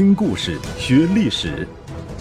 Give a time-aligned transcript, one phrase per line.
[0.00, 1.68] 听故事学历史，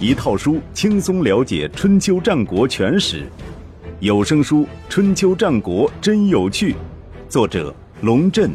[0.02, 3.26] 一套书轻松了解春秋战国全史。
[4.02, 6.74] 有声书《春秋战国真有趣》，
[7.30, 8.52] 作者龙震，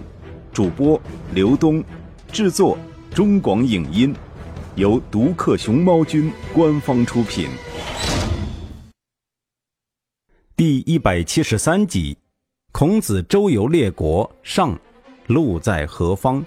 [0.52, 1.00] 主播
[1.32, 1.82] 刘东，
[2.30, 2.76] 制作
[3.14, 4.14] 中广影音，
[4.74, 7.48] 由独克熊猫君官方出品。
[10.54, 12.14] 第一百七十三集：
[12.72, 14.78] 孔子周游列国上，
[15.28, 16.44] 路在何方？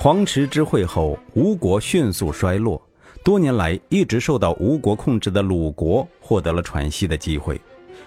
[0.00, 2.80] 黄池之会后，吴国迅速衰落。
[3.24, 7.60] 多年来一直受到吴国控制的鲁国获得了喘息的机会。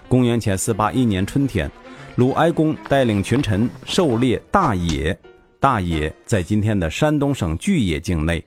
[0.08, 1.70] 公元前四八一年春天，
[2.16, 5.16] 鲁哀公带领群臣狩猎大野。
[5.60, 8.42] 大野在今天的山东省巨野境内。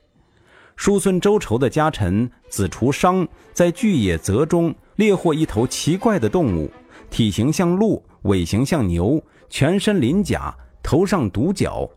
[0.74, 6.68] 叔孙周仇的家臣子除商在巨野泽中猎获一头奇怪的动物，
[7.10, 10.52] 体型像鹿，尾型像牛，全身鳞甲，
[10.82, 11.88] 头上独角。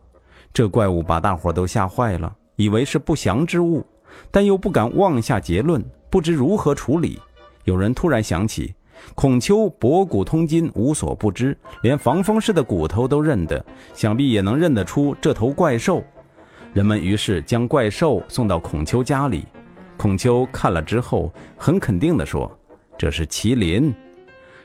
[0.53, 3.85] 这怪物把大伙都吓坏了，以为是不祥之物，
[4.31, 7.19] 但又不敢妄下结论，不知如何处理。
[7.65, 8.73] 有人突然想起，
[9.15, 16.03] 孔丘博古通今，无所不知，连防风氏的骨头都认得，想必也能认得出这头怪兽。
[16.73, 19.45] 人们于是将怪兽送到孔丘家里。
[19.97, 22.51] 孔丘看了之后，很肯定地说
[22.97, 23.93] ：“这是麒麟。”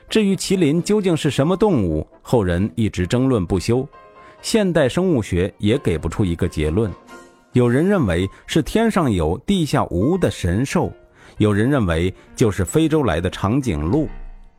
[0.07, 3.87] 至于麒麟究竟是什么动物，后人一直争论不休。
[4.45, 6.93] 现代生物学也给不出一个结论，
[7.53, 10.93] 有人认为是天上有地下无的神兽，
[11.39, 14.07] 有人认为就是非洲来的长颈鹿。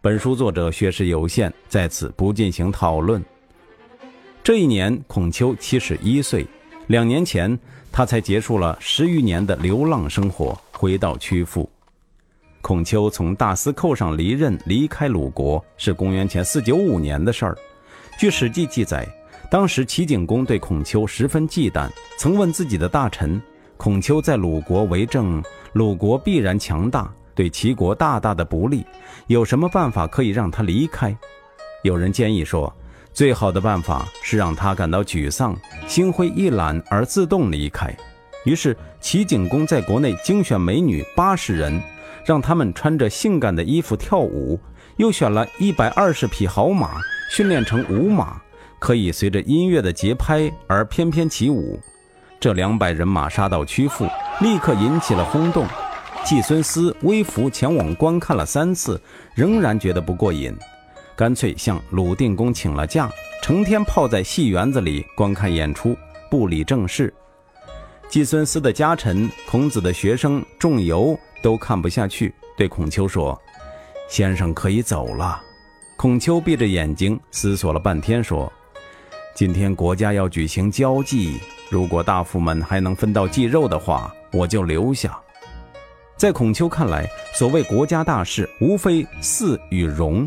[0.00, 3.24] 本书作者学识有限，在此不进行讨论。
[4.42, 6.44] 这一年，孔丘七十一岁，
[6.88, 7.56] 两年前
[7.92, 11.70] 他才结束了十余年的流浪生活，回到曲阜。
[12.60, 17.56] 孔丘从大司寇上离任，离开鲁国是公元前四九五年的事儿。
[18.18, 19.06] 据《史记》记载。
[19.50, 23.40] 当时齐景公对孔丘十分忌惮，曾问自己的大臣
[23.76, 28.84] ：“孔丘在鲁国为政，鲁国必然强大，对齐国大大的不利，
[29.28, 31.16] 有什么办法可以让他离开？”
[31.84, 32.74] 有人建议说
[33.14, 35.56] ：“最好的办法是让他感到沮丧，
[35.86, 37.94] 心灰意懒而自动离开。”
[38.44, 41.80] 于是齐景公在国内精选美女八十人，
[42.24, 44.58] 让他们穿着性感的衣服跳舞，
[44.96, 47.00] 又选了一百二十匹好马，
[47.30, 48.40] 训练成舞马。
[48.78, 51.78] 可以随着音乐的节拍而翩翩起舞。
[52.38, 54.06] 这两百人马杀到曲阜，
[54.40, 55.66] 立刻引起了轰动。
[56.24, 59.00] 季孙思微服前往观看了三次，
[59.34, 60.54] 仍然觉得不过瘾，
[61.16, 63.08] 干脆向鲁定公请了假，
[63.40, 65.96] 成天泡在戏园子里观看演出，
[66.30, 67.12] 不理政事。
[68.08, 73.40] 季孙思的家臣、孔子的学生仲由都看不下去，对孔丘说
[74.10, 75.40] ：“先生可以走了。”
[75.96, 78.52] 孔丘闭着眼睛思索了半天，说。
[79.36, 81.38] 今天国家要举行交际，
[81.68, 85.14] 如果大夫们还能分到祭肉的话，我就留下。
[86.16, 90.26] 在孔丘看来，所谓国家大事，无非祀与戎。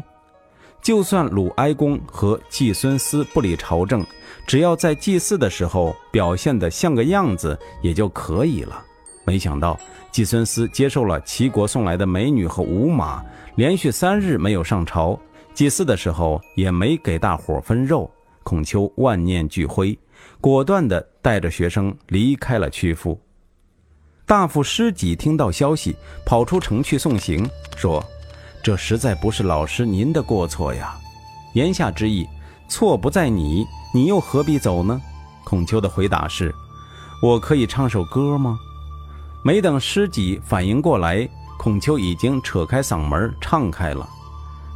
[0.79, 4.05] 就算鲁哀公和季孙思不理朝政，
[4.45, 8.79] 只要在祭祀的时候表现得像个样子，也就可以了。
[9.25, 9.75] 没想到
[10.11, 13.25] 季孙思接受了齐国送来的美女和舞马，
[13.55, 15.19] 连续三日没有上朝，
[15.55, 18.07] 祭祀的时候也没给大伙分肉。
[18.43, 19.97] 孔丘万念俱灰，
[20.41, 23.19] 果断地带着学生离开了曲阜。
[24.25, 25.95] 大夫师己听到消息，
[26.25, 28.03] 跑出城去送行，说
[28.61, 30.95] ：“这实在不是老师您的过错呀。”
[31.53, 32.27] 言下之意，
[32.67, 35.01] 错不在你，你又何必走呢？
[35.43, 36.53] 孔丘的回答是
[37.23, 38.59] ：“我可以唱首歌吗？”
[39.43, 44.07] 没等师己反应过来，孔丘已经扯开嗓门唱开了。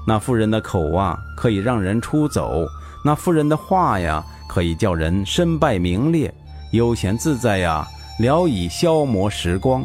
[0.08, 2.66] 那妇人的口啊，可以让人出走。
[3.06, 6.34] 那妇人的话呀，可以叫人身败名裂，
[6.72, 7.86] 悠闲自在呀，
[8.20, 9.84] 聊以消磨时光。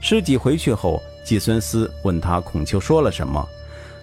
[0.00, 3.46] 师己回去后，季孙思问他孔丘说了什么，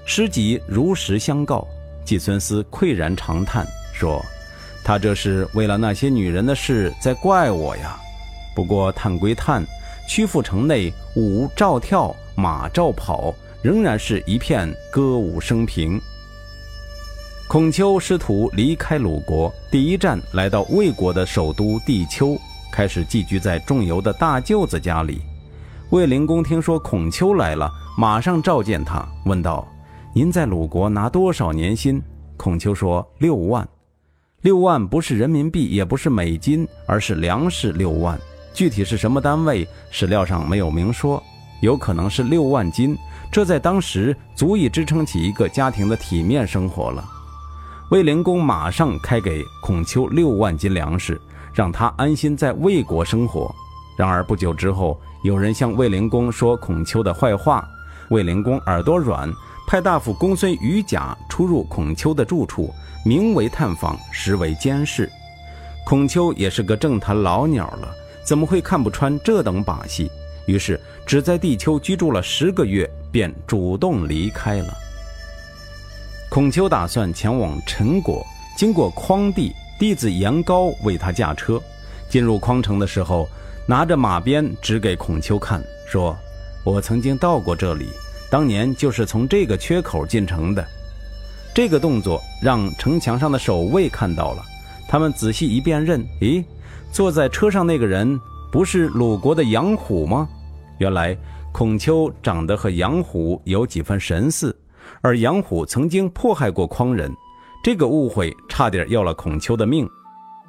[0.06, 1.68] 师己如实相告。
[2.06, 4.24] 季孙思喟然长叹说
[4.84, 8.00] ：“他这是为了那些女人的事在怪我呀。
[8.56, 9.66] 不过叹归叹，
[10.08, 13.34] 曲阜城内舞照跳，马照跑，
[13.64, 16.00] 仍然是一片歌舞升平。”
[17.52, 22.40] 孔丘师徒离开鲁国，第一站来到魏国的首都地丘，
[22.72, 25.20] 开始寄居在仲由的大舅子家里。
[25.90, 29.68] 魏灵公听说孔丘来了，马上召见他，问道
[30.16, 32.02] ：“您在鲁国拿多少年薪？”
[32.38, 33.68] 孔丘说：“六万。
[34.44, 38.18] 六万不是人民币，也不是美金，而是粮食六万。
[38.53, 41.22] 具体是什么单位，史料上没有明说，
[41.62, 42.98] 有可能是六万斤。
[43.30, 47.03] 这在当时足以支撑起一个家庭的体面生活了。”
[47.91, 51.20] 魏灵公马上开给孔丘六万斤粮食，
[51.53, 53.53] 让他安心在魏国生活。
[53.97, 57.67] 然而不久之后，有人向卫灵公说孔丘的坏话，
[58.09, 59.29] 卫灵公耳朵软，
[59.67, 62.73] 派大夫公孙羽甲出入孔丘的住处，
[63.03, 65.11] 名为探访，实为监视。
[65.85, 67.93] 孔丘也是个政坛老鸟了，
[68.23, 70.09] 怎么会看不穿这等把戏？
[70.46, 74.73] 于是只在地丘居住了十个月，便主动离开了。
[76.31, 78.25] 孔丘打算前往陈国，
[78.55, 81.61] 经过匡地，弟子颜高为他驾车，
[82.07, 83.28] 进入匡城的时候。
[83.67, 86.17] 拿着马鞭指给孔丘看，说
[86.66, 87.89] ：“我曾经到过这里，
[88.29, 90.66] 当年就是从这个缺口进城的。”
[91.53, 94.43] 这个动作让城墙上的守卫看到了，
[94.87, 96.43] 他们仔细一辨认，咦，
[96.93, 98.19] 坐在车上那个人
[98.51, 100.28] 不是鲁国的杨虎吗？
[100.79, 101.16] 原来
[101.51, 104.57] 孔丘长得和杨虎有几分神似，
[104.99, 107.09] 而杨虎曾经迫害过匡人，
[107.64, 109.88] 这个误会差点要了孔丘的命。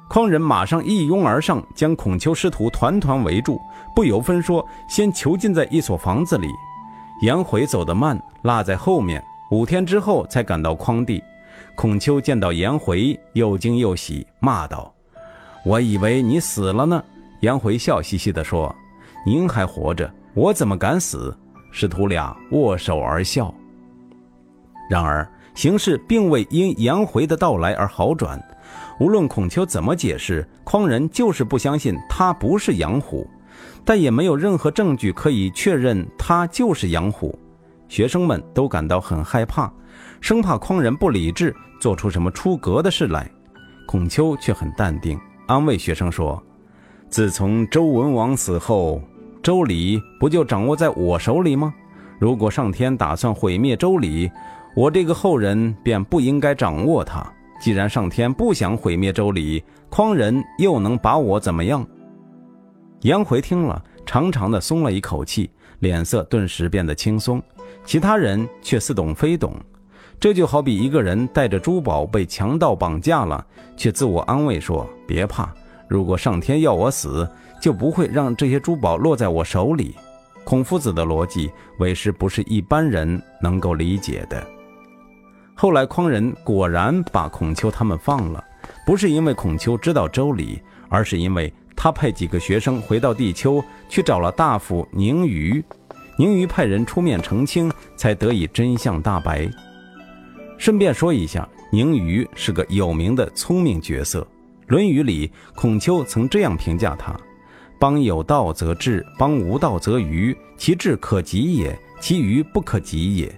[0.09, 3.59] 匡人马上一拥而上，将孔丘师徒团团围住，
[3.95, 6.47] 不由分说，先囚禁在一所房子里。
[7.21, 11.23] 颜回走得慢，落在后面，五天之后才赶到匡地。
[11.75, 14.93] 孔丘见到颜回，又惊又喜，骂道
[15.65, 17.01] ：“我以为你死了呢。”
[17.41, 18.73] 颜回笑嘻嘻地说
[19.25, 21.35] ：“您还活着，我怎么敢死？”
[21.71, 23.51] 师徒俩握手而笑。
[24.89, 28.41] 然而形势并未因颜回的到来而好转。
[28.99, 33.27] 无论孔丘怎么解释，匡人就是不相信他不是杨虎，
[33.83, 37.37] 但也没有任何证据可以确认他就是杨虎。
[37.87, 39.71] 学生们都感到很害怕，
[40.21, 43.29] 生怕匡人不理智，做出什么出格的事来。
[43.85, 46.41] 孔丘却很淡定，安慰学生说
[47.09, 49.01] ：“自从周文王死后，
[49.43, 51.73] 周礼不就掌握在我手里吗？
[52.17, 54.31] 如果上天打算毁灭周礼，
[54.75, 57.25] 我这个后人便不应该掌握它。”
[57.61, 61.87] 既然上天不想毁灭周礼，匡人又能把我怎么样？
[63.03, 65.49] 颜回听了，长长的松了一口气，
[65.79, 67.41] 脸色顿时变得轻松。
[67.85, 69.55] 其他人却似懂非懂。
[70.19, 73.45] 这就好比一个人带着珠宝被强盗绑架了，
[73.77, 75.49] 却自我安慰说：“别怕，
[75.87, 77.25] 如果上天要我死，
[77.61, 79.95] 就不会让这些珠宝落在我手里。”
[80.43, 81.49] 孔夫子的逻辑，
[81.79, 84.45] 为师不是一般人能够理解的。
[85.55, 88.43] 后来，匡人果然把孔丘他们放了，
[88.85, 95.63] 不是因为孔丘知道周礼，而是因为他派几个学生回到地丘去找了大夫宁虞，
[96.17, 99.49] 宁虞派人出面澄清，才得以真相大白。
[100.57, 104.21] 顺便说一下，宁虞是个有名的聪明角色，
[104.67, 107.15] 《论语》里孔丘曾这样评价他
[107.79, 110.35] ：“邦有道则治，邦无道则愚。
[110.57, 113.33] 其治可及也，其愚不可及也。”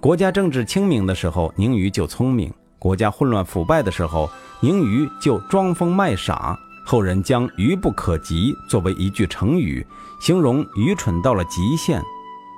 [0.00, 2.48] 国家政治清明的时候，宁虞就聪明；
[2.78, 4.30] 国家混乱腐败的时候，
[4.60, 6.56] 宁虞就装疯卖傻。
[6.84, 9.84] 后人将“愚不可及”作为一句成语，
[10.20, 12.00] 形容愚蠢到了极限。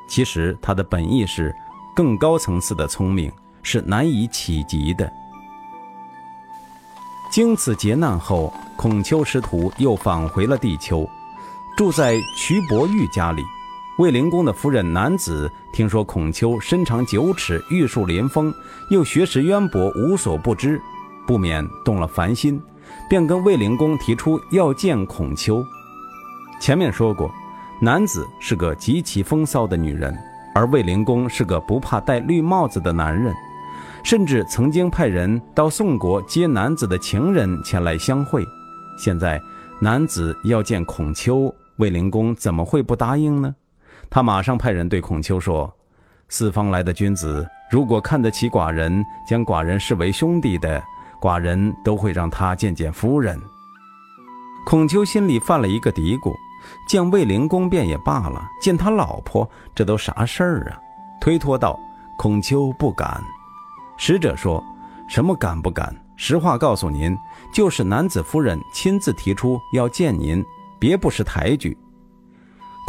[0.06, 1.52] 其实他的本意是
[1.96, 3.32] 更高层次的聪明，
[3.62, 5.10] 是难以企及的。
[7.32, 11.08] 经此劫难后，孔丘师徒又返回了地丘，
[11.76, 13.42] 住在瞿伯玉家里。
[14.00, 18.50] 卫灵公的夫人南子听说孔丘身长九尺，玉树临风，
[18.88, 20.80] 又学识渊博，无所不知，
[21.26, 22.58] 不免动了凡心，
[23.10, 25.62] 便跟卫灵公提出要见孔丘。
[26.58, 27.30] 前面说过，
[27.78, 30.16] 南子是个极其风骚的女人，
[30.54, 33.34] 而卫灵公是个不怕戴绿帽子的男人，
[34.02, 38.42] 甚至曾经派人到宋国接男子的情人前来相会。
[38.96, 39.38] 现在
[39.78, 43.54] 男子要见孔丘，卫灵公怎么会不答应呢？
[44.10, 45.72] 他马上派人对孔丘说
[46.28, 50.82] ：“四方来的君子，如果看得起寡人，将寡人视为兄弟的，
[51.20, 53.40] 寡人都会让他见见夫人。”
[54.66, 56.34] 孔丘心里犯了一个嘀咕：
[56.88, 60.78] 见卫灵公便也罢了，见他老婆，这都啥事儿啊？
[61.20, 61.78] 推脱道
[62.18, 63.22] ：“孔丘不敢。”
[63.96, 64.62] 使者说
[65.08, 65.94] ：“什么敢不敢？
[66.16, 67.16] 实话告诉您，
[67.54, 70.44] 就是男子夫人亲自提出要见您，
[70.80, 71.78] 别不识抬举。”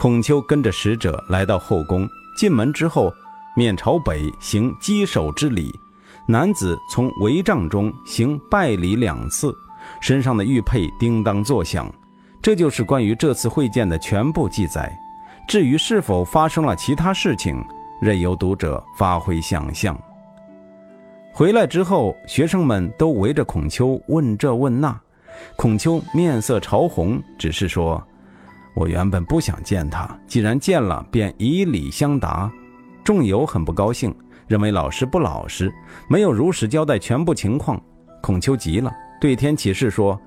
[0.02, 3.14] 孔丘跟着使者来到后宫，进门之后，
[3.56, 5.72] 面朝北行稽首之礼。
[6.28, 9.54] 男子从帷帐中行拜礼两次，
[10.00, 11.88] 身上的玉佩叮当作响。
[12.42, 14.92] 这就是关于这次会见的全部记载。
[15.48, 17.64] 至于是否发生了其他事情，
[18.02, 19.96] 任由读者发挥想象。
[21.32, 25.00] 回来之后，学生们都围着孔丘问这问那，
[25.56, 28.04] 孔丘面色潮红，只是说。
[28.74, 32.52] 我原本不想见他，既然见了，便以礼相答。
[33.04, 34.14] 众友很不高兴，
[34.48, 35.74] 认为老师不老实，
[36.08, 37.82] 没有如实交代全部情况。
[38.22, 40.20] 孔丘急了，对天起誓说：“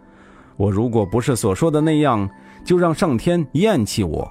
[0.57, 2.29] 我如果不是所说的那样，
[2.65, 4.31] 就让上天厌弃我。”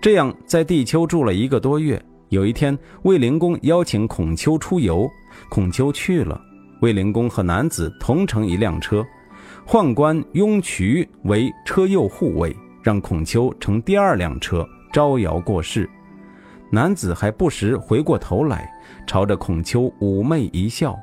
[0.00, 2.02] 这样，在地丘住了一个多月。
[2.30, 5.08] 有一天，卫灵公邀请孔丘出游，
[5.48, 6.40] 孔丘去了。
[6.80, 9.06] 卫灵公和男子同乘一辆车，
[9.66, 12.54] 宦官雍渠为车右护卫，
[12.84, 15.90] 让孔丘乘第二辆车招摇过市。
[16.70, 18.70] 男子还不时回过头来，
[19.06, 20.96] 朝着孔丘妩媚一笑。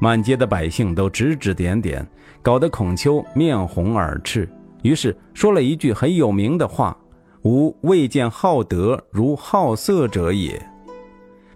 [0.00, 2.06] 满街的百姓都指指点点，
[2.40, 4.48] 搞得孔丘面红耳赤。
[4.82, 6.96] 于是说了一句很有名的话。
[7.44, 10.60] 吾未见好德如好色者也。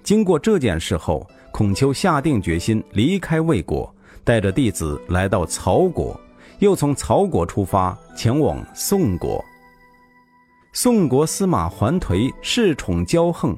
[0.03, 3.93] 经过这件事后，孔丘下定决心离开魏国，
[4.23, 6.19] 带着弟子来到曹国，
[6.61, 9.45] 又从曹国出发前往宋国。
[10.75, 13.55] 宋国司马桓颓恃宠骄横，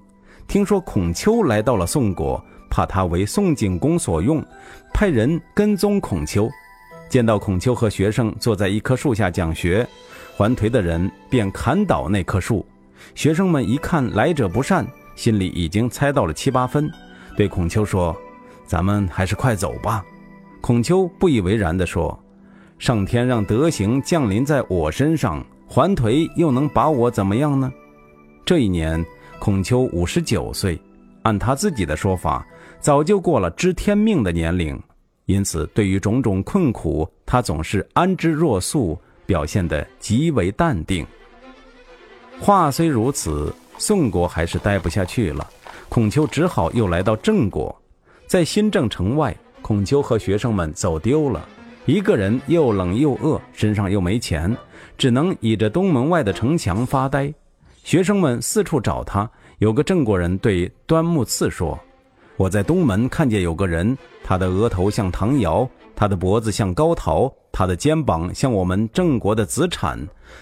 [0.48, 4.44] 听说孔丘来到了宋国，怕他为宋景公所用，
[4.92, 6.50] 派人跟踪孔丘。
[7.08, 9.86] 见到孔丘和学生坐在一棵树下讲学。
[10.36, 12.66] 桓颓的人便砍倒那棵树，
[13.14, 16.90] 学生们一看来者不善，心里已经猜到了七八分，
[17.36, 18.16] 对孔丘说
[18.66, 20.04] ：“咱们还是快走吧。”
[20.60, 22.18] 孔丘不以为然地说
[22.76, 27.72] ：“上天让德行降临在我身上，还颓又能把我怎么样呢？”
[28.44, 29.04] 这一年，
[29.38, 30.80] 孔丘五十九岁，
[31.22, 32.46] 按他自己的说法，
[32.80, 34.80] 早就过了知天命的年龄，
[35.26, 38.98] 因此对于种种困苦，他总是安之若素。
[39.26, 41.02] 表现得极为淡定。
[42.38, 45.48] 话虽如此，宋国还是待不下去了。
[45.88, 47.74] 孔丘只好又来到郑国，
[48.26, 51.48] 在新郑城外，孔丘和学生们走丢了。
[51.86, 54.54] 一个人又冷又饿，身上又没钱，
[54.96, 57.32] 只能倚着东门外的城墙发呆。
[57.82, 61.78] 学生们四处找他，有个郑国人对端木赐说
[62.36, 69.96] ：“我在东门看见有个人，他的额头像唐尧，他的脖子像高陶。”他的肩膀像我们郑国的子产，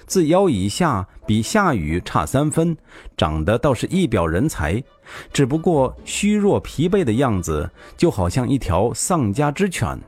[0.06, 2.74] 自腰以下比夏禹差三分，
[3.18, 4.82] 长得倒是一表人才，
[5.30, 10.00] 只不过虚弱疲惫的样子，就好像一条丧家之犬。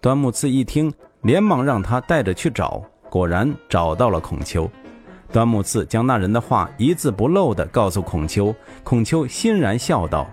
[0.00, 2.80] 端木赐一听，连忙让他带着去找，
[3.10, 4.70] 果然找到了孔丘。
[5.30, 10.26] 端木赐将那人的话一字不漏地告诉孔丘，孔丘欣然笑道：“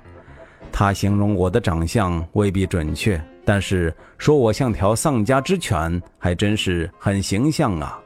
[0.71, 7.97] 他形容我的长相未必准确。”但是说我像条丧家之犬，还真是很形象啊。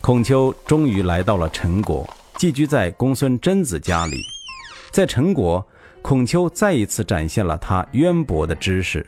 [0.00, 4.20] 孔丘终于来到了陈国，寄居在公孙贞子家里。
[4.90, 5.66] 在陈国，
[6.02, 9.06] 孔丘再一次展现了他渊博的知识。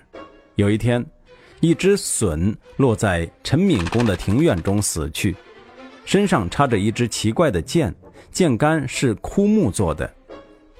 [0.54, 1.04] 有一天，
[1.60, 5.34] 一只隼落在陈敏公的庭院中死去，
[6.04, 7.94] 身上插着一支奇怪的剑，
[8.30, 10.12] 剑杆是枯木做的，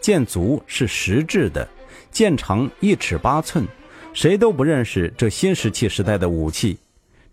[0.01, 1.67] 剑足是石制的，
[2.11, 3.67] 剑长一尺八寸。
[4.13, 6.79] 谁都不认识这新石器时代的武器。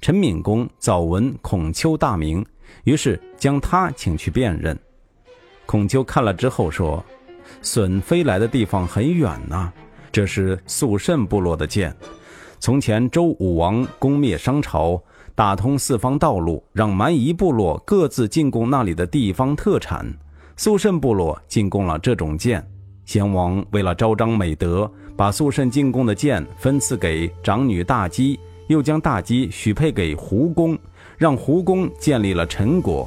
[0.02, 2.46] 陈敏公早闻孔丘大名，
[2.84, 4.78] 于是将他请去辨认。
[5.66, 7.04] 孔丘看了之后说
[7.64, 9.72] ：“隼飞来的地方很远呐，
[10.12, 11.96] 这是肃慎部落的剑。
[12.64, 14.98] 从前周武王攻灭商朝，
[15.36, 20.08] 打通四方道路，让蛮夷部落各自进贡那里的地方特产。
[20.56, 22.66] 肃慎部落进贡了这种剑。
[23.04, 30.80] 先王为了昭彰美德。”把肃慎进贡的剑分赐给长女大姬，又将大姬许配给胡公，
[31.18, 33.06] 让胡公建立了陈国，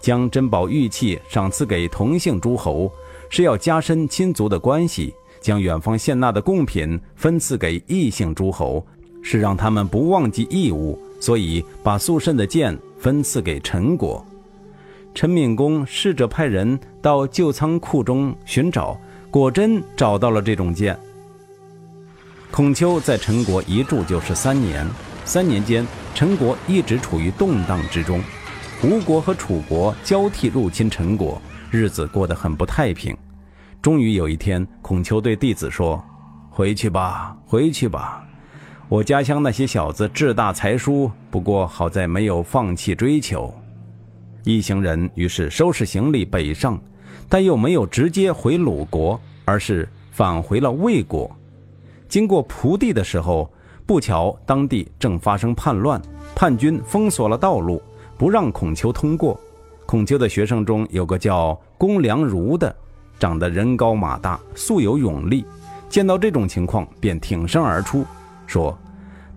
[0.00, 2.90] 将珍宝玉器赏赐给同姓诸侯，
[3.28, 8.84] 是要加深亲族的关系；将远方献纳的贡品分赐给异姓诸侯，
[9.24, 10.96] 是让他们不忘记义务。
[11.20, 14.22] 所以把肃慎的剑分赐给陈国。
[15.14, 19.00] 陈敏公试着派人到旧仓库中寻找，
[19.30, 20.98] 果真找到了这种剑。
[22.50, 24.86] 孔丘在陈国一住就是三年，
[25.24, 28.20] 三年间，陈国一直处于动荡之中，
[28.82, 31.40] 吴国和楚国交替入侵陈国，
[31.70, 33.16] 日子过得很不太平。
[33.80, 36.04] 终于有一天，孔丘对弟子说
[36.50, 38.23] ：“回去吧，回去吧，
[38.94, 43.52] 我家乡那些小子志大才疏，不过好在没有放弃追求。”
[44.44, 46.80] 一行人于是收拾行李北上，
[47.28, 51.28] 但又没有直接回鲁国，而是返回了魏国。
[52.08, 53.50] 经过蒲地的时候，
[53.84, 56.00] 不巧当地正发生叛乱，
[56.32, 57.82] 叛军封锁了道路，
[58.16, 59.36] 不让孔丘通过。
[59.86, 62.72] 孔丘的学生中有个叫公良如的，
[63.18, 65.44] 长得人高马大，素有勇力。
[65.88, 68.06] 见到这种情况，便挺身而出，
[68.46, 68.76] 说：“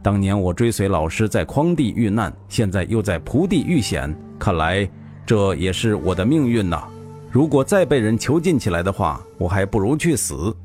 [0.08, 4.90] 当年我追随老师在匡地遇难，现在又在蒲地遇险，看来
[5.26, 6.82] 这也是我的命运呐。
[7.30, 10.56] 如果再被人囚禁起来的话，我还不如去死。”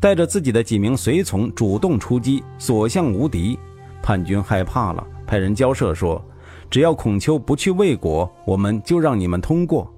[0.00, 3.58] 带着自己的几名随从主动出击，所向无敌。
[4.02, 6.24] 叛军害怕了，派人交涉说，
[6.70, 9.92] 只要孔丘不去魏国，我们就让你们通过。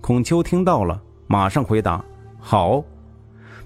[0.00, 2.00] 孔丘听到了，马上回答
[2.38, 2.80] ：“好。”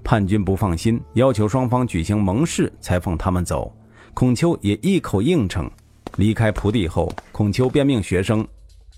[0.03, 3.71] 叛军不放心，要求双方举行盟誓才放他们走。
[4.15, 5.71] 孔丘也一口应承。
[6.17, 8.47] 离开蒲地后，孔丘便命学生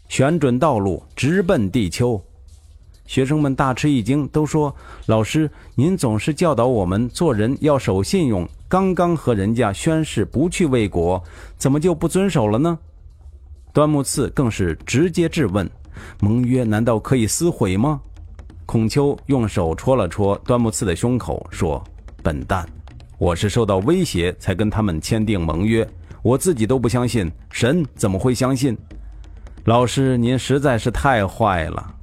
[0.09, 2.23] 选准道路，直奔地丘。
[3.07, 4.75] 学生们大吃一惊，都说
[5.07, 11.23] ：“老师，您总是教导我们做人要守信用，刚刚和人家宣誓不去魏国，
[11.57, 12.79] 怎么就不遵守了呢？”
[13.73, 15.69] 端木赐更是直接质问
[16.21, 18.01] ：“盟约难道可以撕毁吗？”
[18.67, 21.83] 孔丘用手戳了戳端木赐的胸口，说
[22.23, 22.69] ：“笨蛋，
[23.19, 25.89] 我是受到威胁才跟他们签订盟约，
[26.23, 28.77] 我自己都不相信，神怎么会相信？
[29.65, 31.95] 老师，您实在是太坏了。”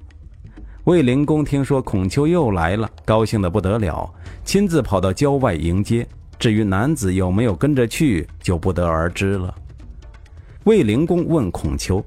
[0.85, 4.11] 卫灵公听说孔丘又来了，高兴得不得了，
[4.43, 6.05] 亲自跑到郊外迎接。
[6.39, 9.53] 至于男子有没有跟着去，就不得而知了。
[10.65, 12.03] 卫灵公问孔丘。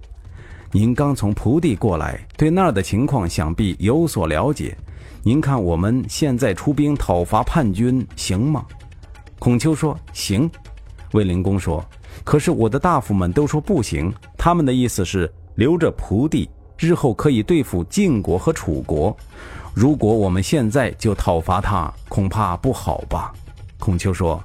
[0.73, 4.77] 您刚从蒲地过来，对那儿的情况想必有所了解。
[5.23, 8.67] 您看我们现在出兵讨伐叛军，行吗？
[9.39, 10.51] 孔丘说：“行。”
[11.13, 11.85] 卫灵公说
[12.25, 19.17] ：“可是我的大夫们都说不行，他们的意思是留着蒲地，日后可以对付晋国和楚国。
[19.75, 23.33] 如果我们现在就讨伐他，恐怕不好吧？”
[23.79, 24.43] 孔丘说：“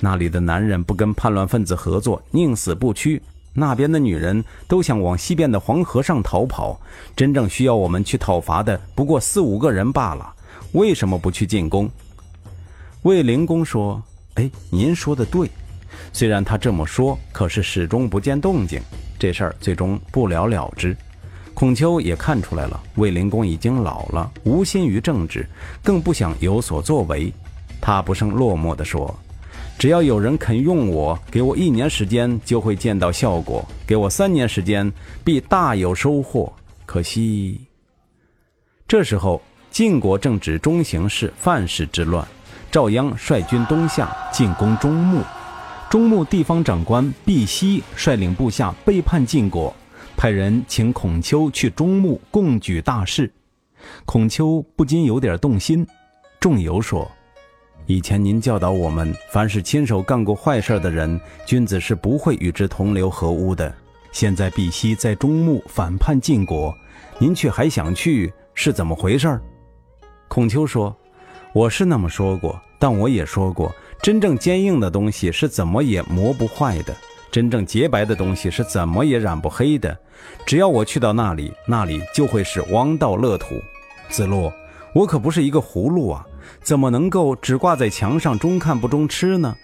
[0.00, 6.80] 那里的男人不跟叛乱分子合作，宁死不屈。”那边的女人都想往西边的黄河上逃跑，
[7.16, 10.32] 真正需要我们去讨伐的不过四五个人罢了。
[10.72, 11.90] 为什么不去进攻？
[13.02, 14.00] 卫灵公说
[14.34, 15.50] ：“哎，您说的对。
[16.12, 18.80] 虽然他这么说，可是始终不见动静，
[19.18, 20.96] 这事儿最终不了了之。
[21.54, 25.46] 孔丘也看出来了，卫灵公已经老了，无心于政治，
[25.82, 27.32] 更不想有所作为。
[27.80, 29.14] 他不胜落寞地说。”
[29.78, 34.92] 只要有人肯用我，给我一年时间就会见到效果；给我三年时间，
[35.24, 36.52] 必大有收获。
[36.84, 37.58] 可惜，
[38.86, 39.40] 这时候
[39.70, 42.28] 晋国正值中行氏范氏之乱，
[42.70, 45.22] 赵鞅率军东下进攻中牧，
[45.90, 49.74] 中牧地方长官毕西率领部下背叛晋国，
[50.16, 53.32] 派人请孔丘去中牧共举大事。
[54.04, 55.84] 孔丘不禁有点动心。
[56.38, 57.10] 仲由说。
[57.86, 63.74] 以前您教导我们，凡是亲手干过坏事的人，君子是不会与之同流合污的。
[64.12, 66.72] 现在毕西在中牧反叛晋国，
[67.18, 69.40] 您却还想去，是怎么回事？
[70.28, 70.96] 孔丘说
[71.52, 76.94] ：“我是那么说过，但我也说过，真正坚硬的东西是怎么也磨不坏的，
[77.32, 79.96] 真正洁白的东西是怎么也染不黑的。
[80.46, 83.60] 只要我去到那里，那里就会是王道乐土。
[84.08, 84.52] 子路，
[84.94, 86.24] 我可不是一个葫芦啊！”
[86.62, 89.56] 怎么能够只挂在墙上，中看不中吃呢？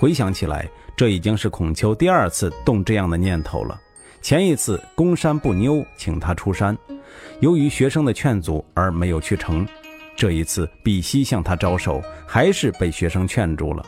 [0.00, 3.80] 回想起来，这已经是孔丘第二次动这样的念头了。
[4.20, 6.76] 前一次公山不妞请他出山，
[7.40, 9.66] 由于学生的劝阻而没有去成。
[10.22, 13.84] 这一次比西向他招手，还是被学生劝住了。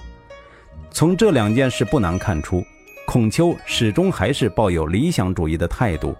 [0.90, 2.60] 从这两件事不难看出，
[3.06, 6.12] 孔丘始终还是抱有理想主义的态度，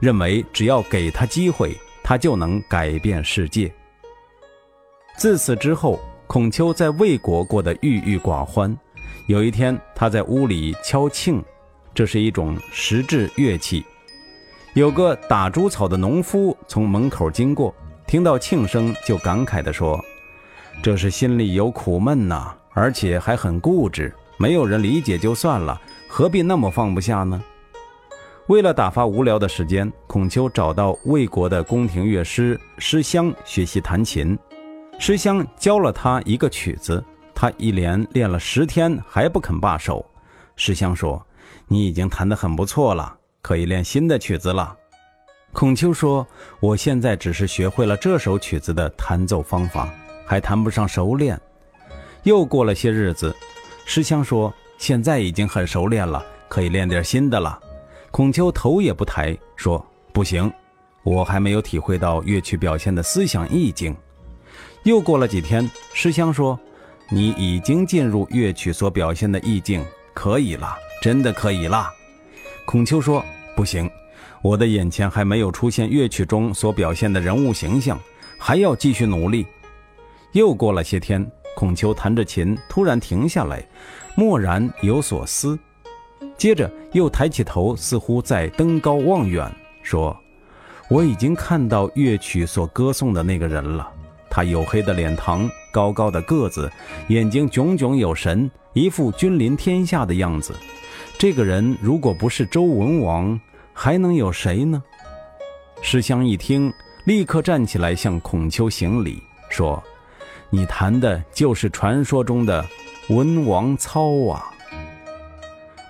[0.00, 3.72] 认为只要给他机会，他就能改变世界。
[5.16, 8.76] 自此之后，孔丘在魏国过得郁郁寡欢。
[9.28, 11.40] 有一天，他在屋里敲磬，
[11.94, 13.84] 这是一种石制乐器。
[14.74, 17.72] 有个打猪草的农夫从门口经过，
[18.10, 20.04] 听到庆声，就感慨地说
[20.82, 27.40] ：“这是心里有苦闷呐，而且还很固执，没有人理解就算了，何必那么放不下呢？”
[28.48, 34.36] 为了打发无聊的时间，孔丘找到魏国的宫廷乐师师襄学习弹琴。
[34.98, 40.04] 师襄教了他一个曲子，他一连练了十天还不肯罢手。
[40.56, 41.24] 师襄说
[41.68, 44.78] ：“你已经弹得很不错了，可以练新的曲子了。”
[45.52, 46.26] 孔丘说
[46.60, 49.92] ：“我现在只是学会了这首曲子的弹奏方法，
[50.24, 51.38] 还谈不上熟练。”
[52.22, 53.34] 又过了些日子，
[53.84, 57.58] 师襄说：“现在已经很熟练了，可以练点新的了。”
[58.12, 60.50] 孔丘头也不抬说：“不行，
[61.02, 63.94] 我还没有体会到乐曲表现的思想意境。”
[64.84, 66.58] 又过了几天，师襄说
[67.10, 69.84] ：“你已经进入乐曲所表现的意境，
[70.14, 71.88] 可以了，真的可以了。”
[72.64, 73.24] 孔丘说
[73.56, 73.90] ：“不行，
[74.42, 77.98] 我的眼前还没有出现乐曲中所表现的人物形象，
[78.38, 79.46] 还要继续努力。”
[80.32, 83.66] 又过了些天，孔丘弹着琴，突然停下来，
[84.14, 85.58] 默然有所思，
[86.36, 90.16] 接着又抬起头，似乎在登高望远，说
[90.88, 93.90] ：“我已经看到乐曲所歌颂的那个人了。”
[94.30, 96.70] 他黝黑的脸庞，高高的个子，
[97.08, 100.54] 眼睛炯炯有神，一副君临天下的样子。
[101.18, 103.38] 这个人如果不是周文王，
[103.82, 104.82] 还能有谁呢？
[105.80, 106.70] 诗香一听，
[107.06, 109.82] 立刻站起来向孔丘行礼，说
[110.52, 112.62] ：“你谈的就是传说中的
[113.08, 114.52] 文王操啊！”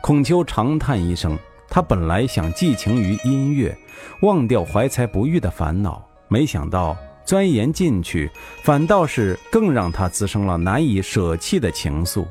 [0.00, 1.36] 孔丘长叹一声，
[1.68, 3.76] 他本来想寄情于音乐，
[4.22, 8.30] 忘掉怀才不遇的烦恼，没想到钻研进去，
[8.62, 12.24] 反倒是更让他滋生了难以舍弃的情愫。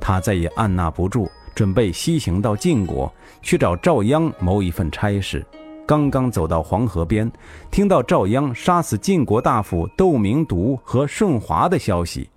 [0.00, 1.30] 他再也按捺不住。
[1.58, 5.44] 准备西行到晋国去找赵鞅谋一份差事，
[5.84, 7.28] 刚刚走到黄河边，
[7.68, 12.30] 听到赵鞅杀死晋国大夫窦明独和舜华的消息，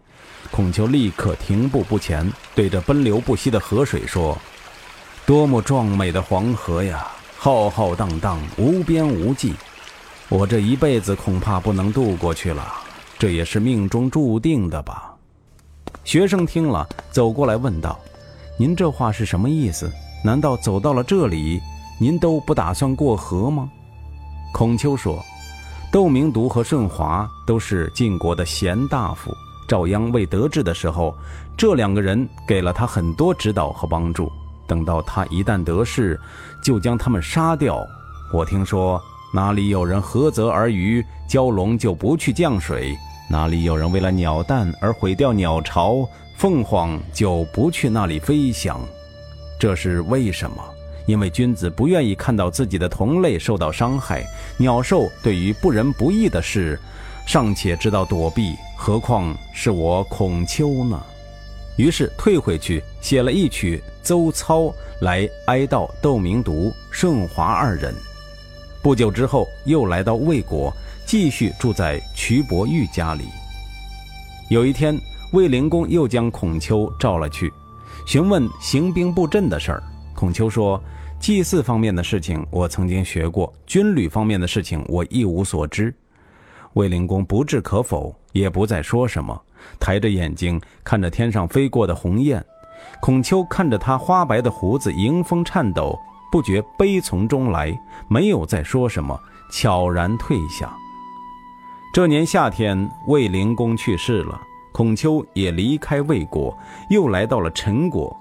[0.49, 4.35] 孔丘立刻停步不前，对着奔流不息的河水说
[5.23, 7.07] ：“多么壮美的黄河呀，
[7.37, 9.53] 浩浩荡荡，无边无际，
[10.29, 12.73] 我这一辈子恐怕不能渡过去了，
[13.19, 15.13] 这也是命中注定的吧？”
[16.03, 17.99] 学生听了，走过来问道。
[18.61, 19.91] 您这话是什么意思？
[20.23, 21.59] 难道走到了这里，
[21.99, 23.67] 您都不打算过河吗？
[24.53, 25.19] 孔丘说
[25.91, 29.35] ：“窦明独和舜华都是晋国的贤大夫，
[29.67, 31.11] 赵鞅未得志的时候，
[31.57, 34.31] 这两个人给了他很多指导和帮助。
[34.67, 36.19] 等到他一旦得势，
[36.63, 37.83] 就将他们杀掉。
[38.31, 39.01] 我听说
[39.33, 42.93] 哪里有人涸泽而渔，蛟龙就不去降水；
[43.27, 46.07] 哪里有人为了鸟蛋而毁掉鸟巢。”
[46.41, 48.81] 凤凰就不去那里飞翔，
[49.59, 50.57] 这是为什么？
[51.05, 54.25] 因为君子不愿意看到自己的同类受到伤害。
[54.57, 56.79] 鸟兽对于不仁不义的事，
[57.27, 60.99] 尚且知道躲避，何况是我孔丘呢？
[61.77, 67.93] 于是退回去，写了一曲邹操来哀悼窦明独、舜华二人。
[68.81, 70.73] 不久之后，又来到魏国，
[71.05, 73.25] 继续住在瞿伯玉家里。
[74.49, 74.99] 有一天。
[75.31, 77.51] 卫灵公又将孔丘召了去，
[78.05, 79.83] 询问行兵布阵的事儿。
[80.13, 80.81] 孔丘说
[81.21, 85.93] ：“祭祀方面的事情我曾经学过，军旅方面的事情我一无所知。”
[86.75, 89.41] 卫灵公不置可否，也不再说什么，
[89.79, 92.43] 抬着眼睛看着天上飞过的鸿雁。
[92.99, 95.97] 孔丘看着他花白的胡子迎风颤抖，
[96.29, 97.73] 不觉悲从中来，
[98.09, 99.17] 没有再说什么，
[99.49, 100.75] 悄然退下。
[101.93, 104.41] 这年夏天，卫灵公去世了。
[104.71, 106.57] 孔丘也离开魏国，
[106.89, 108.15] 又来到了陈国。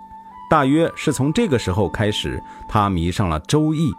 [0.50, 3.90] 大约是从这个时候开始，他迷上了《周易》，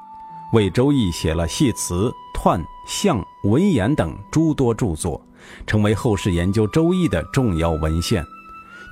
[0.51, 5.21] 为《周易》写了系辞、彖、象、文言等诸多著作，
[5.65, 8.21] 成为后世研究《周易》的重要文献。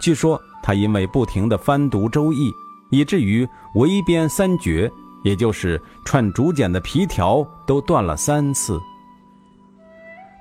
[0.01, 2.49] 据说他因为不停地翻读《周易》，
[2.91, 3.45] 以至于
[3.75, 4.89] 围边三绝，
[5.25, 8.79] 也就是串竹简的皮条都断了三次。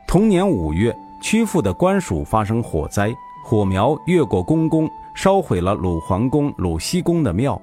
[0.06, 0.96] 同年五月。
[1.20, 7.60] 曲阜的官署发生火灾，火苗越过宫宫，烧毁了鲁桓公、鲁僖公的庙。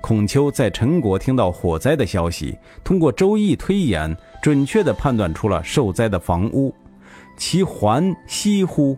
[0.00, 6.74] 孔丘在陈国听到火灾的消息，通过《周易》推演，准确地判断出了受灾的房屋，
[7.36, 8.96] 其环西乎？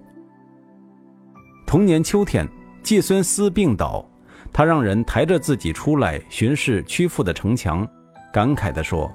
[1.67, 2.49] 同年秋天，
[2.83, 4.05] 季孙思病倒，
[4.53, 7.87] 他让人抬着自己出来巡视曲阜的城墙，
[8.33, 9.13] 感慨地说：“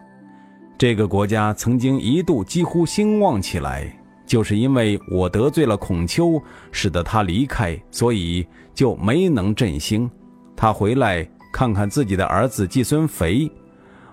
[0.78, 3.90] 这个国家曾经一度几乎兴旺起来。”
[4.34, 6.42] 就是因为我得罪了孔丘，
[6.72, 8.44] 使得他离开，所以
[8.74, 10.10] 就没能振兴。
[10.56, 13.48] 他回来看看自己的儿子季孙肥。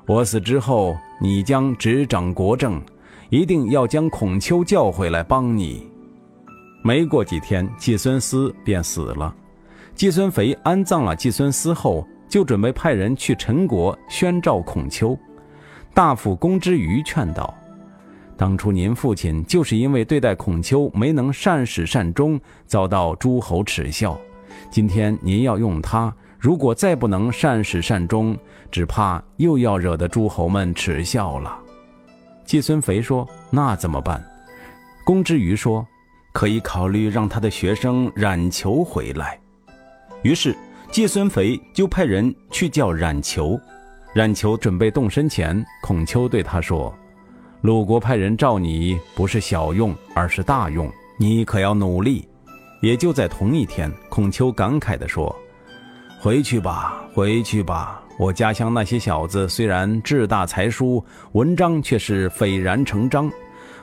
[0.06, 2.83] 我死之后，你将执掌国政，
[3.30, 5.88] 一定要将孔丘叫回来帮你。
[6.85, 9.35] 没过几天，季孙思便死了。
[9.94, 15.18] 季孙肥安葬了季孙思后，就准备派人去陈国宣召孔丘。
[15.94, 17.54] 大夫公之余劝道。
[18.40, 24.18] 当初您父亲就是因为对待孔丘没能善始善终，遭到诸侯耻笑。
[24.70, 28.35] 今天您要用他，如果再不能善始善终，
[28.70, 31.55] 只怕又要惹得诸侯们耻笑了。
[32.46, 34.24] 季孙肥说：“那怎么办？”
[35.05, 35.87] 公之于说
[36.33, 39.38] ：“可以考虑让他的学生冉求回来。”
[40.24, 40.57] 于是
[40.90, 43.61] 季孙肥就派人去叫冉求。
[44.14, 46.90] 冉求准备动身前，孔丘对他说。
[47.62, 50.90] 鲁国派人召你，不是小用，而是大用。
[51.18, 52.26] 你可要努力。
[52.80, 55.34] 也就在同一天，孔丘感慨地说
[56.18, 58.02] ：“回去吧，回去吧。
[58.18, 63.30] 我家乡那些小子虽然志大才疏，文章却是斐然成章，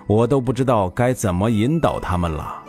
[0.08, 2.64] 我都不知道该怎么引导他们了。”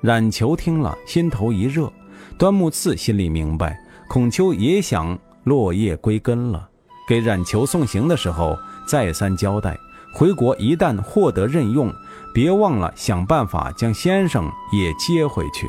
[0.00, 1.92] 冉求听了，心头一热。
[2.38, 6.66] 端木赐心里明白，孔丘也想落叶归根了。
[7.06, 9.76] 给冉求送行的时候，再三交代。
[10.12, 11.92] 回国一旦获得任用，
[12.34, 15.68] 别忘了想办法将先生也接回去。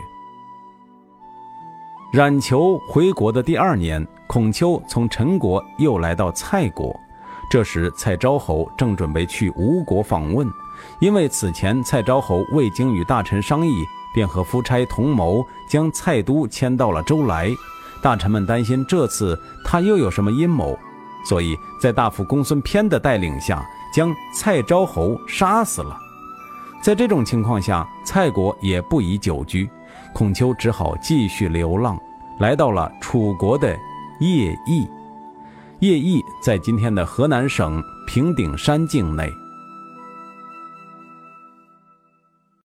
[2.12, 6.94] 冉求回国的第二年，孔丘从陈国又来到蔡国。
[7.50, 10.50] 这时，蔡昭侯正准备去吴国访问，
[11.00, 17.50] 因为此前蔡昭侯未经与大臣商议，便和夫差同谋将蔡都迁到了周来。
[18.02, 20.78] 大臣们担心这次他又有什么阴谋，
[21.26, 25.98] 所以在大夫公孙偏的带领下，将蔡昭侯杀死了。
[26.82, 29.70] 在这种情况下，蔡国也不宜久居，
[30.14, 32.00] 孔丘只好继续流浪，
[32.40, 33.78] 来到了楚国的
[34.20, 34.88] 叶邑。
[35.80, 39.32] 叶邑在今天的河南省平顶山境内。